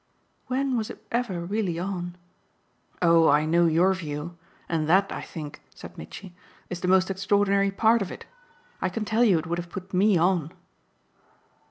"When 0.47 0.77
was 0.77 0.89
it 0.89 1.05
ever 1.11 1.41
really 1.45 1.77
on?" 1.77 2.15
"Oh 3.03 3.29
I 3.29 3.45
know 3.45 3.67
your 3.67 3.93
view, 3.93 4.35
and 4.67 4.89
that, 4.89 5.11
I 5.11 5.21
think," 5.21 5.61
said 5.75 5.95
Mitchy, 5.95 6.33
"is 6.71 6.79
the 6.81 6.87
most 6.87 7.11
extraordinary 7.11 7.69
part 7.69 8.01
of 8.01 8.11
it. 8.11 8.25
I 8.81 8.89
can 8.89 9.05
tell 9.05 9.23
you 9.23 9.37
it 9.37 9.45
would 9.45 9.59
have 9.59 9.69
put 9.69 9.93
ME 9.93 10.17
on." 10.17 10.53